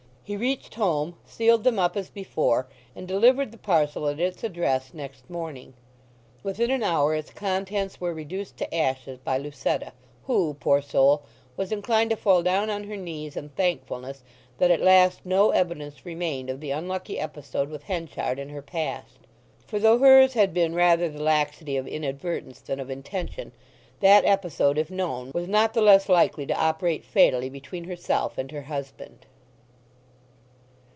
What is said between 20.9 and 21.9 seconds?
the laxity of